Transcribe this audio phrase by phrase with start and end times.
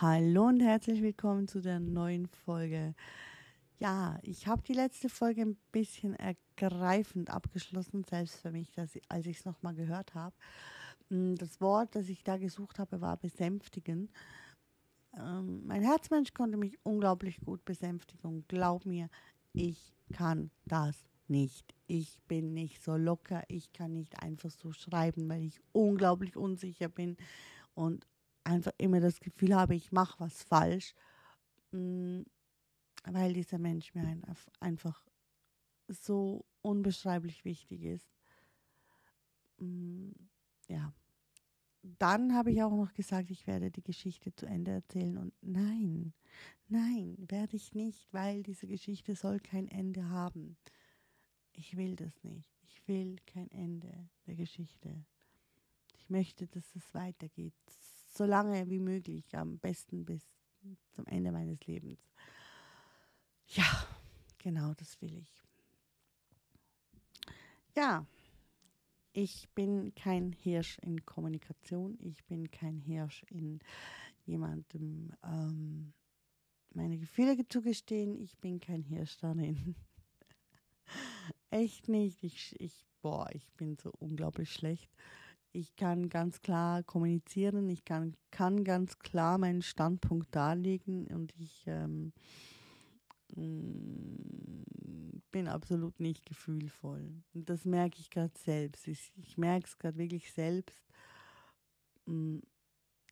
[0.00, 2.94] Hallo und herzlich willkommen zu der neuen Folge.
[3.78, 9.26] Ja, ich habe die letzte Folge ein bisschen ergreifend abgeschlossen, selbst für mich, dass als
[9.26, 10.34] ich es nochmal gehört habe.
[11.10, 14.10] Mm, das Wort, das ich da gesucht habe, war besänftigen.
[15.16, 19.10] Ähm, mein Herzmensch konnte mich unglaublich gut besänftigen und glaub mir,
[19.52, 20.96] ich kann das
[21.28, 21.74] nicht.
[21.86, 26.88] Ich bin nicht so locker, ich kann nicht einfach so schreiben, weil ich unglaublich unsicher
[26.88, 27.18] bin
[27.74, 28.06] und
[28.44, 30.94] einfach immer das Gefühl habe, ich mache was falsch,
[31.72, 32.22] mm,
[33.04, 34.20] weil dieser Mensch mir
[34.60, 35.04] einfach
[35.88, 38.08] so unbeschreiblich wichtig ist.
[39.58, 40.10] Mm,
[40.68, 40.92] ja.
[41.82, 46.14] Dann habe ich auch noch gesagt, ich werde die Geschichte zu Ende erzählen und nein,
[46.68, 50.56] nein, werde ich nicht, weil diese Geschichte soll kein Ende haben.
[51.52, 52.56] Ich will das nicht.
[52.62, 55.04] Ich will kein Ende der Geschichte.
[55.96, 57.54] Ich möchte, dass es weitergeht
[58.12, 60.22] so lange wie möglich, am besten bis
[60.90, 61.98] zum Ende meines Lebens.
[63.48, 63.86] Ja,
[64.38, 65.42] genau, das will ich.
[67.74, 68.06] Ja,
[69.14, 73.60] ich bin kein Hirsch in Kommunikation, ich bin kein Hirsch in
[74.24, 75.92] jemandem ähm,
[76.74, 79.74] meine Gefühle zu gestehen, ich bin kein Hirsch darin.
[81.50, 82.22] Echt nicht.
[82.22, 84.90] Ich, ich, boah, ich bin so unglaublich schlecht
[85.52, 91.64] ich kann ganz klar kommunizieren, ich kann, kann ganz klar meinen Standpunkt darlegen und ich
[91.66, 92.12] ähm,
[93.34, 97.22] mm, bin absolut nicht gefühlvoll.
[97.34, 98.88] Und das merke ich gerade selbst.
[98.88, 100.82] Ich, ich merke es gerade wirklich selbst.
[102.06, 102.38] Mm,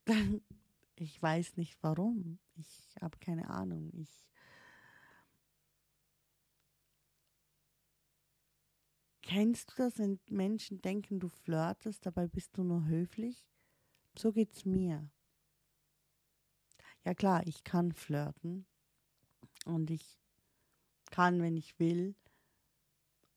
[0.97, 2.39] ich weiß nicht warum.
[2.57, 3.91] Ich habe keine Ahnung.
[3.95, 4.30] Ich
[9.33, 13.47] Kennst du das, wenn Menschen denken, du flirtest, dabei bist du nur höflich?
[14.19, 15.09] So geht's mir.
[17.05, 18.67] Ja klar, ich kann flirten
[19.67, 20.19] und ich
[21.13, 22.17] kann, wenn ich will,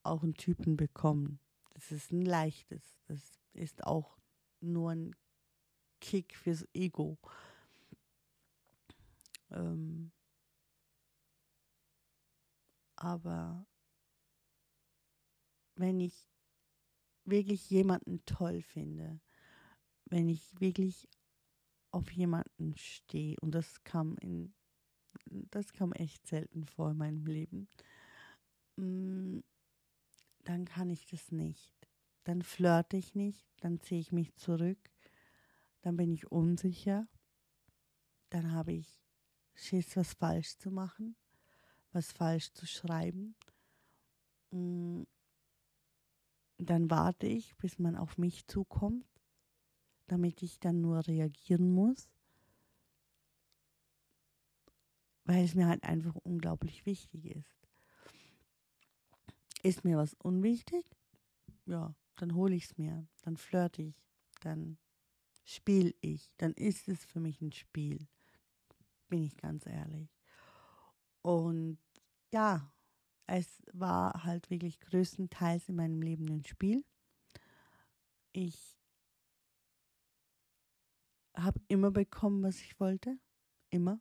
[0.02, 1.40] auch einen Typen bekommen.
[1.76, 2.98] Das ist ein leichtes.
[3.06, 4.18] Das ist auch
[4.62, 5.16] nur ein
[6.02, 7.20] Kick fürs Ego.
[9.52, 10.12] Ähm,
[12.96, 13.68] aber
[15.76, 16.28] wenn ich
[17.26, 19.20] wirklich jemanden toll finde,
[20.06, 21.08] wenn ich wirklich
[21.92, 24.54] auf jemanden stehe, und das kam in,
[25.26, 27.68] das kam echt selten vor in meinem Leben,
[28.78, 29.40] mm,
[30.44, 31.72] dann kann ich das nicht.
[32.26, 34.80] Dann flirte ich nicht, dann ziehe ich mich zurück,
[35.82, 37.08] dann bin ich unsicher,
[38.30, 39.02] dann habe ich
[39.54, 41.16] Schiss, was falsch zu machen,
[41.92, 43.36] was falsch zu schreiben.
[46.66, 49.06] Dann warte ich, bis man auf mich zukommt,
[50.08, 52.10] damit ich dann nur reagieren muss,
[55.26, 57.68] weil es mir halt einfach unglaublich wichtig ist.
[59.62, 60.86] Ist mir was unwichtig?
[61.66, 64.02] Ja, dann hole ich es mir, dann flirte ich,
[64.42, 64.78] dann
[65.44, 68.08] spiele ich, dann ist es für mich ein Spiel,
[69.10, 70.10] bin ich ganz ehrlich.
[71.22, 71.80] Und
[72.32, 72.74] ja,
[73.28, 76.84] es war halt wirklich größtenteils in meinem Leben ein Spiel.
[78.32, 78.78] Ich
[81.36, 83.18] habe immer bekommen, was ich wollte.
[83.70, 84.00] Immer.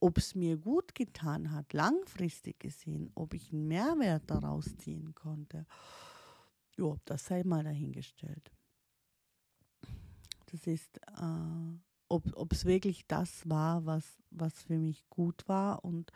[0.00, 5.66] Ob es mir gut getan hat, langfristig gesehen, ob ich einen Mehrwert daraus ziehen konnte,
[6.76, 8.50] ja, das sei mal dahingestellt.
[10.46, 16.10] Das ist, äh, ob es wirklich das war, was, was für mich gut war und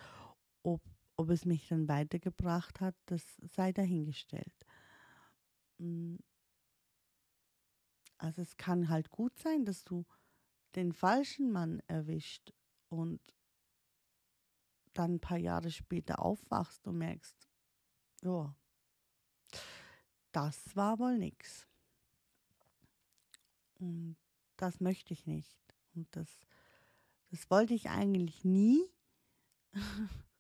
[0.64, 0.82] ob,
[1.16, 3.22] ob es mich dann weitergebracht hat, das
[3.54, 4.66] sei dahingestellt.
[5.78, 6.16] Mm.
[8.19, 10.06] Also es kann halt gut sein, dass du
[10.75, 12.52] den falschen Mann erwischt
[12.88, 13.20] und
[14.94, 17.48] dann ein paar Jahre später aufwachst und merkst,
[18.22, 18.56] ja,
[20.32, 21.66] das war wohl nix.
[23.78, 24.16] Und
[24.56, 25.58] das möchte ich nicht.
[25.94, 26.28] Und das,
[27.31, 28.88] das wollte ich eigentlich nie.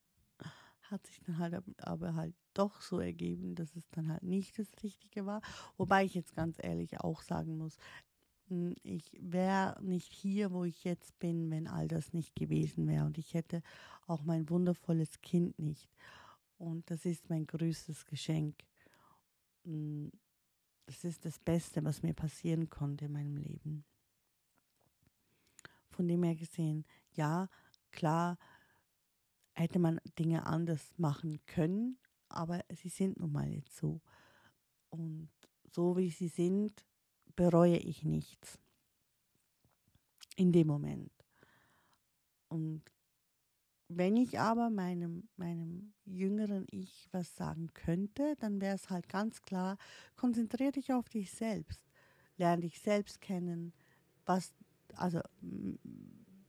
[0.90, 4.68] hat sich dann halt aber halt doch so ergeben, dass es dann halt nicht das
[4.82, 5.40] Richtige war.
[5.76, 7.76] Wobei ich jetzt ganz ehrlich auch sagen muss,
[8.48, 13.06] hm, ich wäre nicht hier, wo ich jetzt bin, wenn all das nicht gewesen wäre.
[13.06, 13.62] Und ich hätte
[14.06, 15.90] auch mein wundervolles Kind nicht.
[16.58, 18.56] Und das ist mein größtes Geschenk.
[19.64, 20.10] Hm,
[20.86, 23.84] das ist das Beste, was mir passieren konnte in meinem Leben.
[25.90, 27.48] Von dem her gesehen, ja,
[27.90, 28.36] klar,
[29.54, 31.98] hätte man Dinge anders machen können,
[32.28, 34.00] aber sie sind nun mal jetzt so.
[34.90, 35.30] Und
[35.70, 36.84] so wie sie sind,
[37.36, 38.58] bereue ich nichts.
[40.36, 41.12] in dem Moment.
[42.48, 42.82] Und
[43.88, 49.42] wenn ich aber meinem, meinem jüngeren Ich was sagen könnte, dann wäre es halt ganz
[49.42, 49.76] klar,
[50.16, 51.80] konzentriere dich auf dich selbst,
[52.36, 53.72] lerne dich selbst kennen,
[54.24, 54.52] was,
[54.94, 55.20] also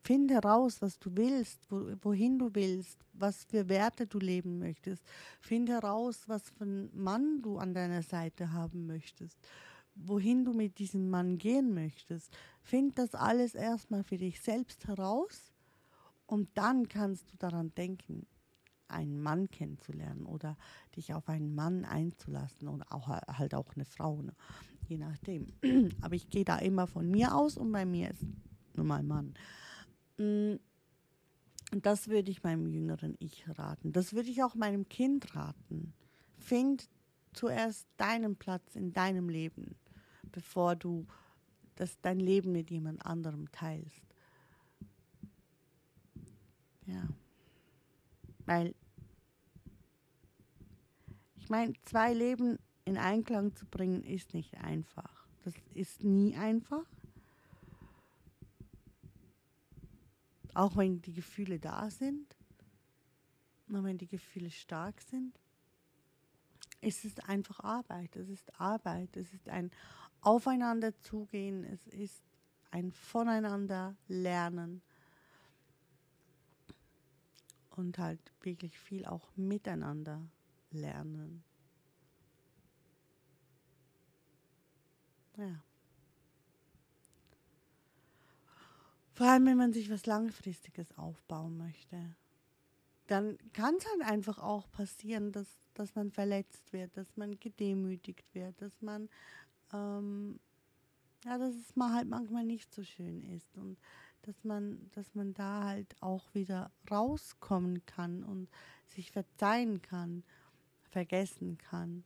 [0.05, 5.03] finde heraus, was du willst, wo, wohin du willst, was für Werte du leben möchtest.
[5.41, 9.37] Finde heraus, was für einen Mann du an deiner Seite haben möchtest,
[9.95, 12.37] wohin du mit diesem Mann gehen möchtest.
[12.61, 15.51] Find das alles erstmal für dich selbst heraus
[16.27, 18.27] und dann kannst du daran denken,
[18.87, 20.55] einen Mann kennenzulernen oder
[20.95, 24.33] dich auf einen Mann einzulassen oder auch halt auch eine Frau, ne?
[24.87, 25.47] je nachdem.
[26.01, 28.23] Aber ich gehe da immer von mir aus und bei mir ist
[28.75, 29.33] nun mal Mann.
[30.17, 30.55] Mm,
[31.71, 33.91] das würde ich meinem jüngeren Ich raten.
[33.91, 35.93] Das würde ich auch meinem Kind raten.
[36.37, 36.89] Find
[37.33, 39.75] zuerst deinen Platz in deinem Leben,
[40.31, 41.05] bevor du
[41.75, 44.01] das, dein Leben mit jemand anderem teilst.
[46.85, 47.07] Ja.
[48.45, 48.75] Weil,
[51.35, 55.27] ich meine, zwei Leben in Einklang zu bringen, ist nicht einfach.
[55.43, 56.85] Das ist nie einfach.
[60.55, 62.35] Auch wenn die Gefühle da sind,
[63.67, 65.37] und wenn die Gefühle stark sind,
[66.81, 68.15] ist es einfach Arbeit.
[68.15, 69.17] Es ist Arbeit.
[69.17, 69.71] Es ist ein
[70.21, 71.63] Aufeinander zugehen.
[71.63, 72.21] Es ist
[72.71, 74.81] ein Voneinander lernen
[77.71, 80.21] und halt wirklich viel auch miteinander
[80.71, 81.43] lernen.
[85.37, 85.61] Ja.
[89.15, 92.15] Vor allem, wenn man sich was Langfristiges aufbauen möchte.
[93.07, 98.25] Dann kann es halt einfach auch passieren, dass, dass man verletzt wird, dass man gedemütigt
[98.33, 99.07] wird, dass man,
[99.71, 100.39] ähm,
[101.23, 103.57] ja, dass es mal halt manchmal nicht so schön ist.
[103.57, 103.77] Und
[104.23, 108.49] dass man, dass man da halt auch wieder rauskommen kann und
[108.87, 110.23] sich verzeihen kann,
[110.89, 112.03] vergessen kann,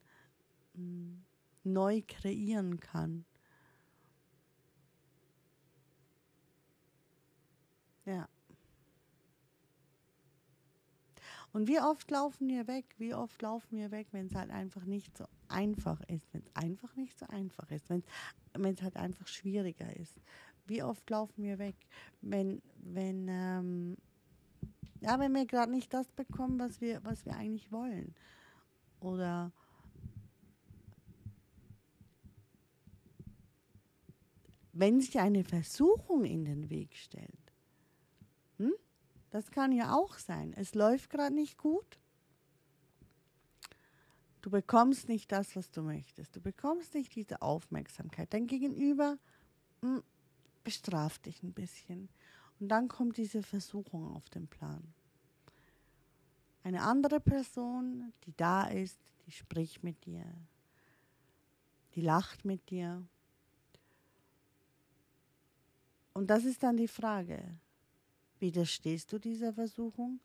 [0.76, 1.16] mm,
[1.64, 3.26] neu kreieren kann.
[8.10, 8.28] Ja.
[11.54, 12.86] Und wie oft laufen wir weg?
[12.98, 16.56] Wie oft laufen wir weg, wenn es halt einfach nicht so einfach ist, wenn es
[16.56, 18.04] einfach nicht so einfach ist, wenn
[18.56, 20.16] es halt einfach schwieriger ist.
[20.66, 21.76] Wie oft laufen wir weg,
[22.22, 23.98] wenn, wenn, ähm,
[25.02, 28.16] ja, wenn wir gerade nicht das bekommen, was wir, was wir eigentlich wollen.
[29.02, 29.52] Oder
[34.74, 37.49] wenn sich eine Versuchung in den Weg stellt.
[39.32, 40.54] Das kann ja auch sein.
[40.56, 42.00] Es läuft gerade nicht gut.
[44.42, 46.36] Du bekommst nicht das, was du möchtest.
[46.36, 48.34] Du bekommst nicht diese Aufmerksamkeit.
[48.34, 49.18] Dein Gegenüber
[49.82, 50.02] hm,
[50.64, 52.10] bestraf dich ein bisschen.
[52.60, 54.94] Und dann kommt diese Versuchung auf den Plan.
[56.64, 60.26] Eine andere Person, die da ist, die spricht mit dir,
[61.96, 63.06] die lacht mit dir.
[66.14, 67.44] Und das ist dann die Frage,
[68.40, 70.20] widerstehst du dieser Versuchung,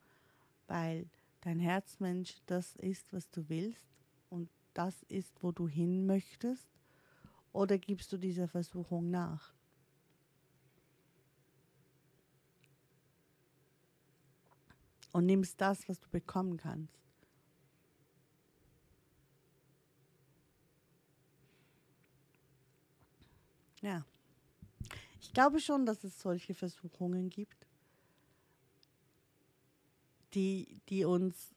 [0.67, 1.07] weil
[1.41, 3.81] dein Herzmensch das ist, was du willst
[4.29, 6.67] und das ist, wo du hin möchtest?
[7.53, 9.55] Oder gibst du dieser Versuchung nach?
[15.15, 16.99] und nimmst das, was du bekommen kannst.
[23.81, 24.05] Ja.
[25.21, 27.64] Ich glaube schon, dass es solche Versuchungen gibt,
[30.35, 31.55] die, die uns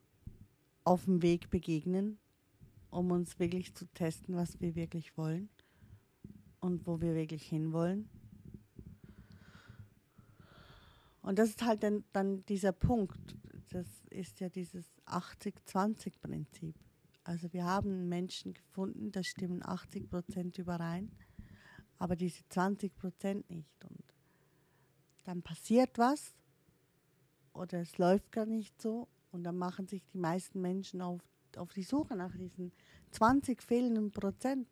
[0.85, 2.19] auf dem Weg begegnen,
[2.91, 5.51] um uns wirklich zu testen, was wir wirklich wollen
[6.61, 8.09] und wo wir wirklich hinwollen.
[11.21, 13.37] Und das ist halt dann, dann dieser Punkt,
[13.69, 16.75] das ist ja dieses 80-20-Prinzip.
[17.25, 21.11] Also wir haben Menschen gefunden, da stimmen 80 Prozent überein,
[21.99, 23.85] aber diese 20 Prozent nicht.
[23.85, 24.03] Und
[25.25, 26.38] dann passiert was
[27.59, 31.21] oder es läuft gar nicht so und dann machen sich die meisten Menschen auf,
[31.57, 32.73] auf die Suche nach diesen
[33.11, 34.69] 20 fehlenden Prozent,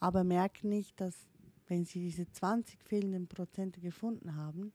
[0.00, 1.14] aber merken nicht, dass
[1.66, 4.72] wenn sie diese 20 fehlenden Prozente gefunden haben,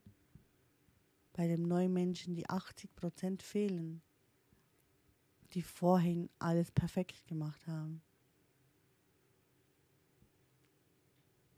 [1.32, 4.02] bei dem neuen Menschen die 80 Prozent fehlen,
[5.52, 8.02] die vorhin alles perfekt gemacht haben.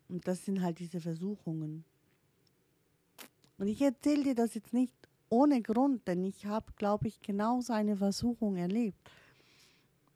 [0.08, 1.84] Und das sind halt diese Versuchungen.
[3.62, 4.92] Und ich erzähle dir das jetzt nicht
[5.28, 8.98] ohne Grund, denn ich habe, glaube ich, genau so eine Versuchung erlebt.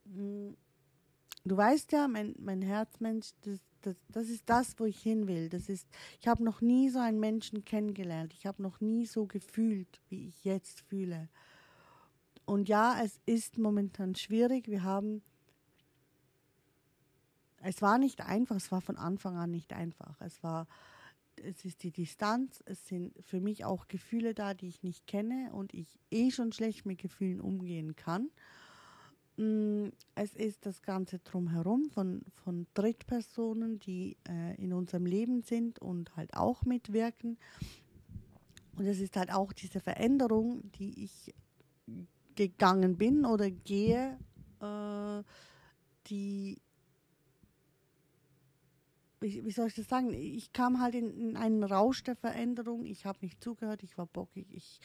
[0.05, 5.49] Du weißt ja, mein, mein Herzmensch, das, das, das ist das, wo ich hin will.
[5.49, 5.87] Das ist,
[6.21, 8.35] ich habe noch nie so einen Menschen kennengelernt.
[8.35, 11.29] Ich habe noch nie so gefühlt, wie ich jetzt fühle.
[12.47, 14.67] Und ja, es ist momentan schwierig.
[14.67, 15.23] Wir haben,
[17.63, 20.21] es war nicht einfach, es war von Anfang an nicht einfach.
[20.21, 20.67] Es war,
[21.41, 25.51] es ist die Distanz, es sind für mich auch Gefühle da, die ich nicht kenne
[25.53, 28.31] und ich eh schon schlecht mit Gefühlen umgehen kann.
[29.37, 35.79] Mm, es ist das Ganze drumherum von, von Drittpersonen, die äh, in unserem Leben sind
[35.79, 37.39] und halt auch mitwirken.
[38.77, 41.35] Und es ist halt auch diese Veränderung, die ich
[42.35, 44.19] gegangen bin oder gehe,
[44.61, 45.23] äh,
[46.07, 46.59] die,
[49.35, 50.13] wie, soll ich das sagen?
[50.13, 52.85] Ich kam halt in, in einen Rausch der Veränderung.
[52.85, 54.47] Ich habe nicht zugehört, ich war bockig.
[54.53, 54.81] Ich,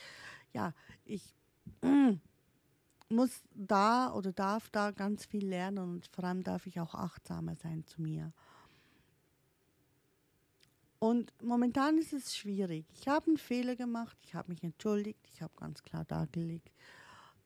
[0.53, 0.73] ja,
[1.05, 1.33] ich
[1.81, 2.13] mm,
[3.09, 7.55] muss da oder darf da ganz viel lernen und vor allem darf ich auch achtsamer
[7.55, 8.33] sein zu mir.
[10.99, 12.85] Und momentan ist es schwierig.
[12.93, 16.71] Ich habe einen Fehler gemacht, ich habe mich entschuldigt, ich habe ganz klar dargelegt,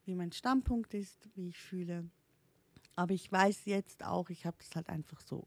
[0.04, 2.10] wie mein Standpunkt ist, wie ich fühle.
[2.96, 5.46] Aber ich weiß jetzt auch, ich habe das halt einfach so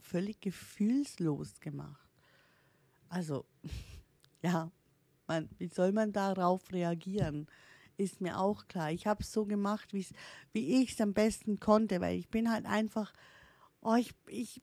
[0.00, 2.08] völlig gefühlslos gemacht.
[3.08, 3.44] Also,
[4.42, 4.70] ja,
[5.26, 7.46] man, wie soll man darauf reagieren?
[7.96, 8.92] Ist mir auch klar.
[8.92, 10.06] Ich habe es so gemacht, wie
[10.52, 13.12] ich es am besten konnte, weil ich bin halt einfach,
[13.80, 14.62] oh, ich, ich,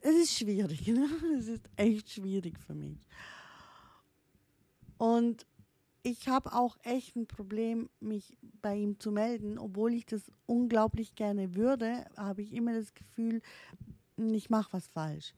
[0.00, 1.08] es ist schwierig, ne?
[1.38, 3.00] es ist echt schwierig für mich.
[4.98, 5.46] Und
[6.04, 9.58] ich habe auch echt ein Problem, mich bei ihm zu melden.
[9.58, 13.40] Obwohl ich das unglaublich gerne würde, habe ich immer das Gefühl,
[14.18, 15.32] ich mache was falsch.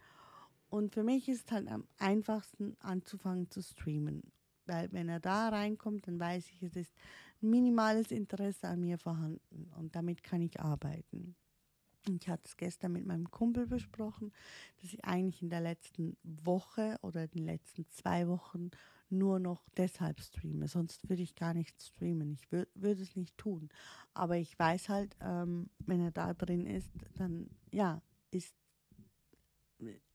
[0.69, 4.25] Und für mich ist halt am einfachsten anzufangen zu streamen.
[4.67, 6.93] Weil wenn er da reinkommt, dann weiß ich, es ist
[7.41, 11.37] minimales Interesse an mir vorhanden und damit kann ich arbeiten.
[12.09, 14.33] Ich hatte es gestern mit meinem Kumpel besprochen,
[14.77, 18.71] dass ich eigentlich in der letzten Woche oder in den letzten zwei Wochen
[19.09, 20.69] nur noch deshalb streame.
[20.69, 22.33] Sonst würde ich gar nicht streamen.
[22.33, 23.69] Ich würde würd es nicht tun.
[24.15, 28.55] Aber ich weiß halt, ähm, wenn er da drin ist, dann ja, ist,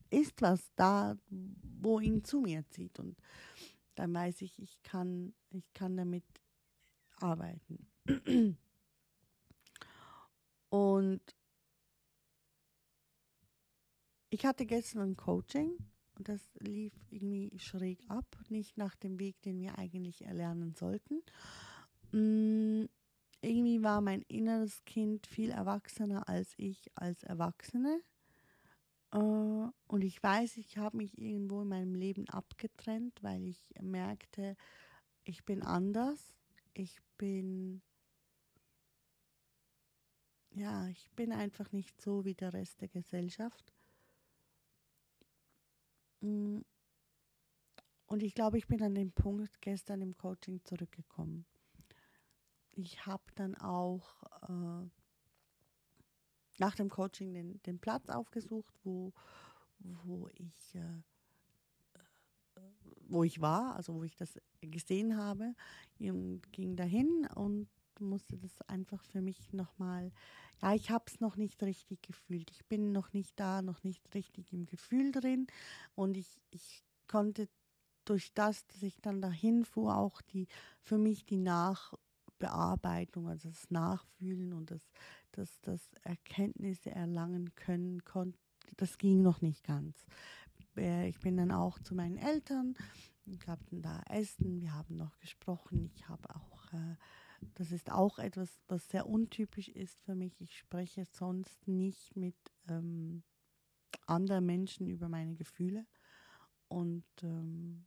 [0.10, 3.00] ist was da, wo ihn zu mir zieht.
[3.00, 3.18] Und
[3.96, 6.26] dann weiß ich, ich kann, ich kann damit
[7.18, 7.88] arbeiten.
[10.70, 11.22] Und
[14.30, 15.78] ich hatte gestern ein Coaching
[16.22, 21.24] und das lief irgendwie schräg ab, nicht nach dem Weg, den wir eigentlich erlernen sollten.
[22.12, 22.86] Mm,
[23.42, 28.04] irgendwie war mein inneres Kind viel erwachsener als ich als Erwachsene.
[29.12, 34.56] Äh, und ich weiß, ich habe mich irgendwo in meinem Leben abgetrennt, weil ich merkte,
[35.24, 36.36] ich bin anders.
[36.76, 37.82] Ich bin,
[40.52, 43.74] ja, ich bin einfach nicht so wie der Rest der Gesellschaft.
[46.22, 46.62] Mm.
[48.08, 51.46] Und ich glaube, ich bin an den Punkt gestern im Coaching zurückgekommen.
[52.74, 54.90] Ich habe dann auch äh,
[56.58, 59.14] nach dem Coaching den, den Platz aufgesucht, wo,
[59.80, 61.02] wo ich äh,
[63.12, 65.54] wo ich war, also wo ich das gesehen habe,
[66.00, 67.68] und ging dahin und
[68.00, 70.12] musste das einfach für mich nochmal,
[70.62, 72.50] ja, ich habe es noch nicht richtig gefühlt.
[72.52, 75.48] Ich bin noch nicht da, noch nicht richtig im Gefühl drin.
[75.96, 77.50] Und ich, ich konnte
[78.06, 80.48] durch das, dass ich dann dahin fuhr, auch die,
[80.82, 84.82] für mich die Nachbearbeitung, also das Nachfühlen und das,
[85.32, 88.40] das, das Erkenntnisse erlangen können konnte,
[88.78, 90.06] das ging noch nicht ganz.
[90.78, 92.76] Äh, ich bin dann auch zu meinen Eltern,
[93.52, 96.96] habe dann da Essen, wir haben noch gesprochen, ich habe auch äh,
[97.56, 100.40] das ist auch etwas, was sehr untypisch ist für mich.
[100.42, 102.36] Ich spreche sonst nicht mit
[102.68, 103.24] ähm,
[104.06, 105.86] anderen Menschen über meine Gefühle.
[106.68, 107.86] Und ähm,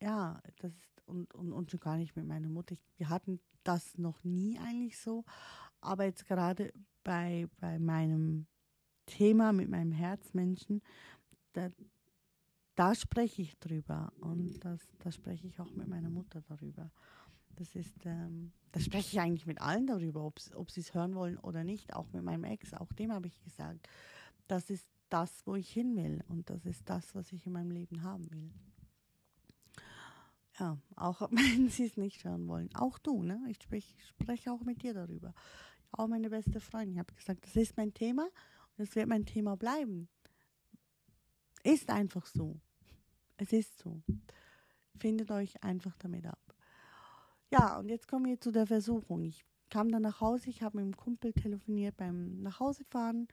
[0.00, 2.76] ja, das ist, und, und, und schon gar nicht mit meiner Mutter.
[2.96, 5.24] Wir hatten das noch nie eigentlich so.
[5.80, 8.46] Aber jetzt gerade bei, bei meinem
[9.06, 10.82] Thema mit meinem Herzmenschen,
[11.52, 11.70] da,
[12.74, 14.12] da spreche ich drüber.
[14.20, 16.90] Und das, da spreche ich auch mit meiner Mutter darüber.
[17.56, 21.38] Das ist, ähm, das spreche ich eigentlich mit allen darüber, ob sie es hören wollen
[21.38, 21.94] oder nicht.
[21.94, 23.88] Auch mit meinem Ex, auch dem habe ich gesagt,
[24.48, 27.70] das ist das, wo ich hin will und das ist das, was ich in meinem
[27.70, 28.50] Leben haben will.
[30.58, 32.74] Ja, auch wenn sie es nicht hören wollen.
[32.74, 33.40] Auch du, ne?
[33.48, 35.34] Ich spreche sprech auch mit dir darüber.
[35.92, 36.94] Auch meine beste Freundin.
[36.94, 38.24] Ich habe gesagt, das ist mein Thema
[38.76, 40.08] und es wird mein Thema bleiben.
[41.62, 42.60] Ist einfach so.
[43.36, 44.02] Es ist so.
[44.98, 46.54] Findet euch einfach damit ab.
[47.54, 49.22] Ja, und jetzt kommen wir zu der Versuchung.
[49.22, 53.28] Ich kam dann nach Hause, ich habe mit dem Kumpel telefoniert beim Nachhausefahren.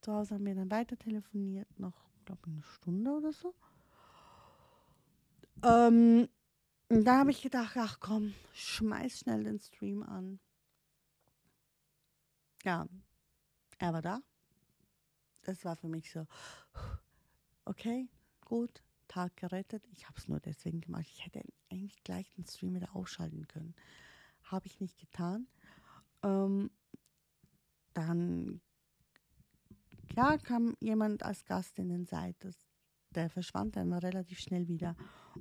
[0.00, 3.52] Zu Hause haben wir dann weiter telefoniert, noch, glaube eine Stunde oder so.
[5.64, 6.28] Ähm,
[6.88, 10.38] und da habe ich gedacht, ach komm, schmeiß schnell den Stream an.
[12.62, 12.86] Ja,
[13.78, 14.20] er war da.
[15.42, 16.28] Das war für mich so,
[17.64, 18.08] okay,
[18.44, 19.86] gut, Tag gerettet.
[19.92, 21.06] Ich habe es nur deswegen gemacht.
[21.08, 23.74] Ich hätte eigentlich gleich den Stream wieder ausschalten können.
[24.42, 25.46] Habe ich nicht getan.
[26.22, 26.70] Ähm,
[27.94, 28.60] dann
[30.16, 32.52] ja, kam jemand als Gast in den Seite.
[33.10, 34.96] Der verschwand dann relativ schnell wieder.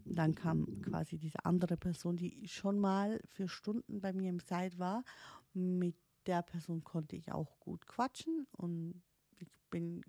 [0.06, 4.40] Und dann kam quasi diese andere Person, die schon mal für Stunden bei mir im
[4.40, 5.04] Site war.
[5.54, 9.02] Mit der Person konnte ich auch gut quatschen und
[9.38, 10.04] ich bin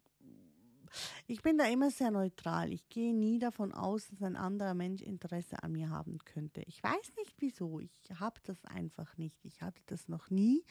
[1.26, 2.72] ich bin da immer sehr neutral.
[2.72, 6.62] Ich gehe nie davon aus, dass ein anderer Mensch Interesse an mir haben könnte.
[6.66, 7.80] Ich weiß nicht wieso.
[7.80, 9.44] Ich habe das einfach nicht.
[9.44, 10.64] Ich hatte das noch nie.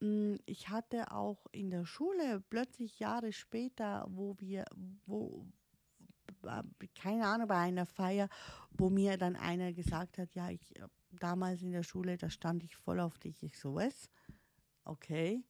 [0.00, 4.64] Mm, ich hatte auch in der Schule plötzlich Jahre später, wo wir,
[5.06, 5.46] wo,
[6.94, 8.28] keine Ahnung, bei einer Feier,
[8.70, 10.74] wo mir dann einer gesagt hat, ja, ich
[11.10, 13.42] damals in der Schule, da stand ich voll auf dich.
[13.42, 14.10] Ich so, was?
[14.84, 15.42] Okay.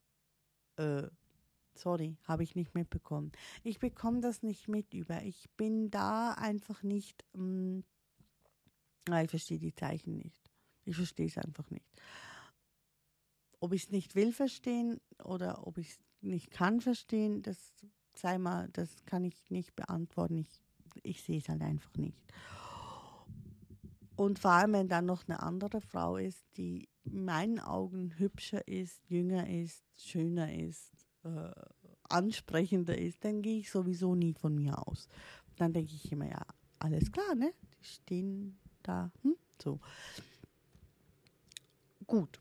[0.77, 1.09] Äh,
[1.77, 3.33] sorry, habe ich nicht mitbekommen.
[3.63, 5.23] Ich bekomme das nicht mit über.
[5.23, 7.25] Ich bin da einfach nicht.
[7.35, 7.83] Mh,
[9.09, 10.51] mm, ich verstehe die Zeichen nicht.
[10.85, 11.87] Ich verstehe es einfach nicht.
[13.61, 17.73] Ob ich es nicht will verstehen oder ob ich es nicht kann verstehen, das
[18.15, 20.37] sei mal, das kann ich nicht beantworten.
[20.39, 20.61] Ich,
[21.03, 22.21] ich sehe es halt einfach nicht.
[24.17, 28.67] Und vor allem, wenn dann noch eine andere Frau ist, die in meinen Augen hübscher
[28.67, 31.53] ist, jünger ist, schöner ist, äh,
[32.09, 35.09] ansprechender ist, dann gehe ich sowieso nie von mir aus.
[35.57, 36.43] Dann denke ich immer, ja,
[36.79, 37.53] alles klar, ne?
[37.81, 39.37] Die stehen da, hm?
[39.61, 39.81] so.
[42.07, 42.41] Gut.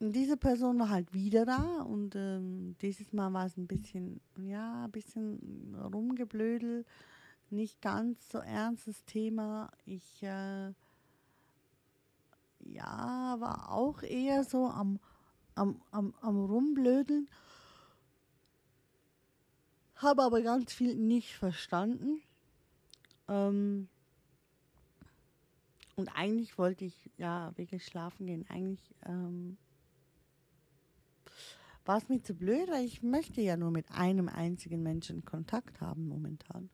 [0.00, 4.20] Und diese Person war halt wieder da und ähm, dieses Mal war es ein bisschen,
[4.36, 6.84] ja, ein bisschen rumgeblödel,
[7.50, 9.70] nicht ganz so ernstes Thema.
[9.86, 10.72] Ich, äh,
[12.64, 14.98] ja, war auch eher so am,
[15.54, 17.28] am, am, am Rumblödeln,
[19.96, 22.22] habe aber ganz viel nicht verstanden.
[23.28, 23.88] Ähm,
[25.96, 28.44] und eigentlich wollte ich ja wirklich schlafen gehen.
[28.48, 29.56] Eigentlich ähm,
[31.84, 35.80] war es mir zu blöd, weil ich möchte ja nur mit einem einzigen Menschen Kontakt
[35.80, 36.70] haben momentan.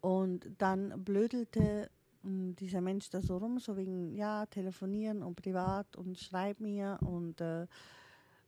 [0.00, 1.90] Und dann blödelte
[2.22, 6.98] hm, dieser Mensch da so rum, so wegen, ja, telefonieren und privat und schreib mir.
[7.02, 7.66] Und äh,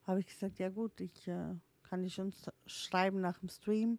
[0.05, 2.33] habe ich gesagt, ja gut, ich äh, kann dich schon
[2.67, 3.99] schreiben nach dem Stream.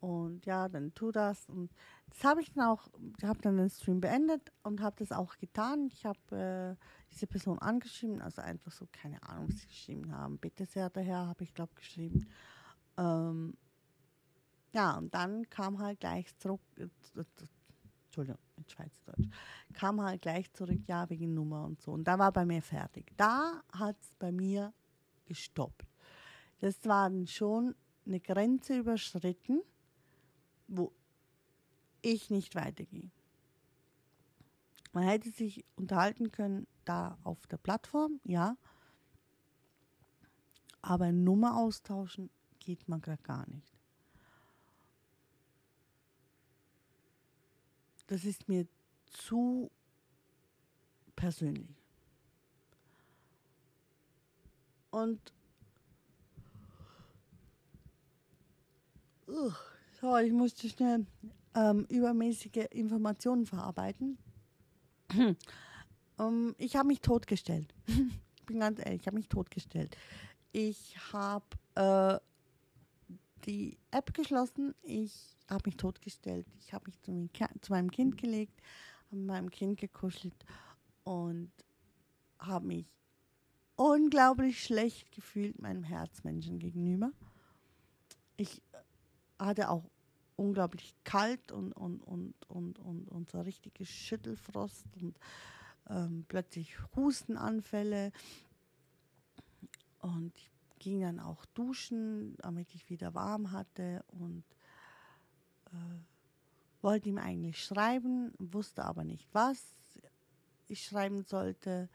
[0.00, 1.48] Und ja, dann tu das.
[1.48, 1.70] Und
[2.08, 5.36] das habe ich dann auch, ich habe dann den Stream beendet und habe das auch
[5.38, 5.88] getan.
[5.92, 10.38] Ich habe äh, diese Person angeschrieben, also einfach so, keine Ahnung, was sie geschrieben haben.
[10.38, 12.28] Bitte sehr daher, habe ich glaube geschrieben.
[12.96, 13.56] Ähm,
[14.72, 16.88] ja, und dann kam halt gleich zurück, äh,
[18.04, 19.28] Entschuldigung, in Schweizerdeutsch,
[19.72, 21.92] kam halt gleich zurück, ja, wegen Nummer und so.
[21.92, 23.12] Und da war bei mir fertig.
[23.16, 24.72] Da hat es bei mir
[25.24, 25.86] gestoppt.
[26.60, 27.74] Das war dann schon
[28.06, 29.62] eine Grenze überschritten,
[30.66, 30.92] wo
[32.02, 33.10] ich nicht weitergehe.
[34.92, 38.56] Man hätte sich unterhalten können da auf der Plattform, ja.
[40.80, 43.77] Aber Nummer austauschen geht man gerade gar nicht.
[48.08, 48.66] Das ist mir
[49.04, 49.70] zu
[51.14, 51.76] persönlich.
[54.90, 55.20] Und
[59.28, 59.52] uh,
[60.00, 61.06] so, ich musste schnell
[61.54, 64.16] ähm, übermäßige Informationen verarbeiten.
[66.16, 67.74] um, ich habe mich totgestellt.
[67.86, 69.96] ich bin ganz ehrlich, ich habe mich totgestellt.
[70.52, 71.44] Ich habe
[71.74, 72.18] äh,
[73.46, 74.74] die App geschlossen.
[74.82, 76.46] Ich habe mich totgestellt.
[76.58, 78.60] Ich habe mich zu, meinem Kind gelegt,
[79.10, 80.44] habe meinem Kind gekuschelt
[81.04, 81.50] und
[82.38, 82.86] habe mich
[83.76, 87.12] unglaublich schlecht gefühlt meinem Herzmenschen gegenüber.
[88.36, 88.60] Ich
[89.38, 89.84] hatte auch
[90.36, 95.18] unglaublich kalt und, und, und, und, und, und so richtiges Schüttelfrost und
[95.88, 98.12] ähm, plötzlich Hustenanfälle.
[100.00, 104.44] Und ich ging dann auch duschen, damit ich wieder warm hatte und
[105.66, 109.62] äh, wollte ihm eigentlich schreiben, wusste aber nicht, was
[110.68, 111.88] ich schreiben sollte.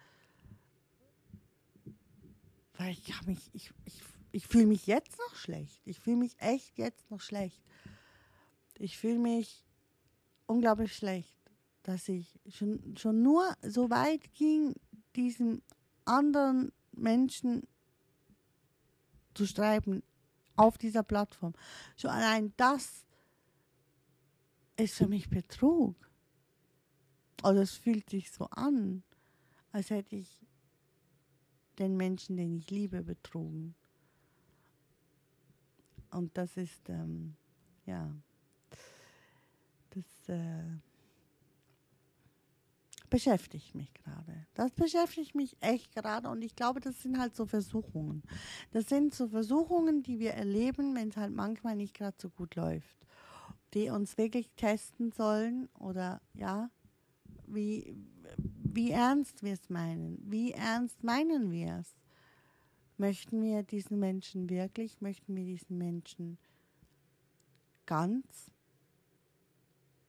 [2.76, 5.82] Weil ich habe mich, ich, ich, ich fühle mich jetzt noch schlecht.
[5.86, 7.64] Ich fühle mich echt jetzt noch schlecht.
[8.80, 9.64] Ich fühle mich
[10.48, 11.38] unglaublich schlecht,
[11.84, 14.76] dass ich schon, schon nur so weit ging,
[15.16, 15.62] diesen
[16.06, 17.68] anderen Menschen
[19.34, 20.04] zu schreiben
[20.56, 21.54] auf dieser Plattform.
[21.98, 23.06] Schon allein das
[24.78, 25.96] ist für mich Betrug.
[27.42, 29.04] Also es fühlt sich so an,
[29.72, 30.40] als hätte ich
[31.80, 33.76] den Menschen, den ich liebe, betrogen.
[36.12, 37.36] Und das ist, ähm,
[37.86, 38.16] ja,
[39.90, 40.64] das äh,
[43.14, 44.48] beschäftigt mich gerade.
[44.56, 48.24] Das beschäftigt mich echt gerade und ich glaube, das sind halt so Versuchungen.
[48.72, 52.56] Das sind so Versuchungen, die wir erleben, wenn es halt manchmal nicht gerade so gut
[52.56, 53.06] läuft,
[53.76, 56.72] die uns wirklich testen sollen oder ja,
[57.46, 57.96] wie,
[58.36, 60.18] wie ernst wir es meinen.
[60.26, 61.94] Wie ernst meinen wir es?
[62.98, 66.40] Möchten wir diesen Menschen wirklich, möchten wir diesen Menschen
[67.86, 68.50] ganz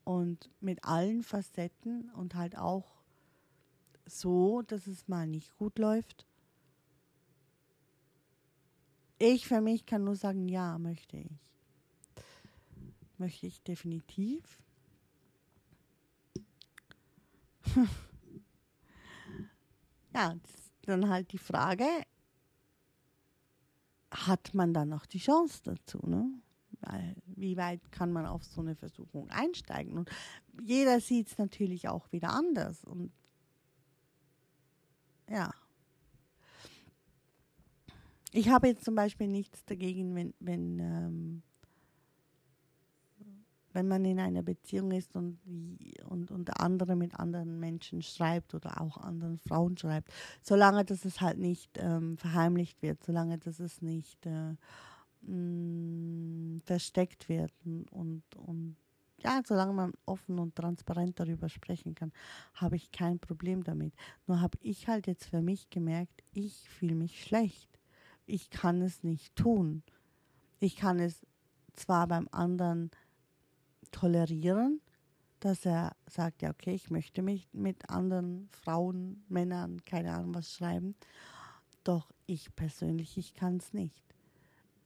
[0.05, 2.94] und mit allen Facetten und halt auch
[4.05, 6.25] so, dass es mal nicht gut läuft?
[9.17, 11.31] Ich für mich kann nur sagen, ja, möchte ich.
[13.17, 14.61] Möchte ich definitiv.
[20.13, 20.35] ja,
[20.85, 21.87] dann halt die Frage,
[24.11, 26.29] hat man dann noch die Chance dazu, ne?
[26.81, 29.97] Weil, wie weit kann man auf so eine Versuchung einsteigen?
[29.97, 30.09] Und
[30.61, 32.83] jeder sieht es natürlich auch wieder anders.
[32.83, 33.11] Und
[35.29, 35.51] ja.
[38.31, 41.43] Ich habe jetzt zum Beispiel nichts dagegen, wenn, wenn ähm,
[43.75, 45.37] wenn man in einer Beziehung ist und,
[46.05, 50.11] und, und andere mit anderen Menschen schreibt oder auch anderen Frauen schreibt,
[50.41, 54.55] solange dass es halt nicht ähm, verheimlicht wird, solange dass es nicht äh,
[55.21, 58.77] mh, mm, versteckt wird und, und, und
[59.23, 62.11] ja, solange man offen und transparent darüber sprechen kann,
[62.53, 63.93] habe ich kein Problem damit.
[64.27, 67.69] Nur habe ich halt jetzt für mich gemerkt, ich fühle mich schlecht.
[68.25, 69.83] Ich kann es nicht tun.
[70.59, 71.25] Ich kann es
[71.73, 72.91] zwar beim anderen
[73.91, 74.81] tolerieren,
[75.39, 80.51] dass er sagt, ja, okay, ich möchte mich mit anderen Frauen, Männern, keine Ahnung was
[80.51, 80.95] schreiben.
[81.83, 84.03] Doch ich persönlich, ich kann es nicht.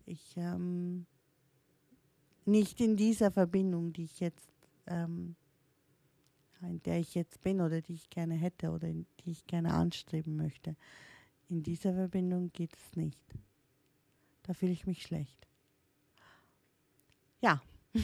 [0.05, 1.05] Ich, ähm,
[2.49, 4.51] nicht in dieser Verbindung, die ich jetzt,
[4.87, 5.35] ähm,
[6.61, 9.73] in der ich jetzt bin oder die ich gerne hätte oder in, die ich gerne
[9.73, 10.75] anstreben möchte.
[11.47, 13.23] In dieser Verbindung geht es nicht.
[14.43, 15.47] Da fühle ich mich schlecht.
[17.41, 17.61] Ja.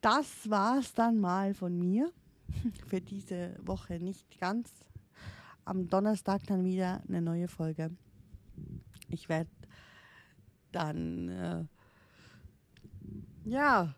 [0.00, 2.12] das war es dann mal von mir
[2.86, 4.70] für diese Woche nicht ganz.
[5.64, 7.90] Am Donnerstag dann wieder eine neue Folge.
[9.08, 9.50] Ich werde
[10.76, 11.64] dann, äh,
[13.48, 13.94] ja,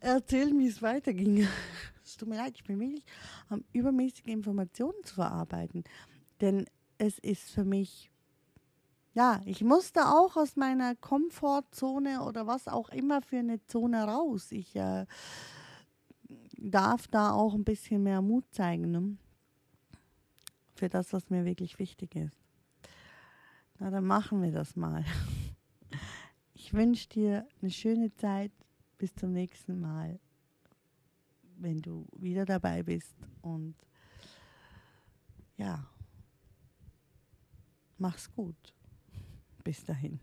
[0.00, 1.46] erzählen, wie es weiterging.
[2.06, 3.02] Es tut mir leid, ich bin wirklich
[3.48, 5.84] am übermäßige Informationen zu verarbeiten.
[6.42, 6.66] Denn
[6.98, 8.10] es ist für mich
[9.14, 14.50] ja, ich musste auch aus meiner Komfortzone oder was auch immer für eine Zone raus.
[14.50, 15.06] Ich äh,
[16.58, 19.16] darf da auch ein bisschen mehr Mut zeigen ne?
[20.74, 22.43] für das, was mir wirklich wichtig ist.
[23.84, 25.04] Na, dann machen wir das mal.
[26.54, 28.50] Ich wünsche dir eine schöne Zeit.
[28.96, 30.18] Bis zum nächsten Mal,
[31.58, 33.14] wenn du wieder dabei bist.
[33.42, 33.74] Und
[35.58, 35.86] ja,
[37.98, 38.72] mach's gut.
[39.62, 40.18] Bis dahin.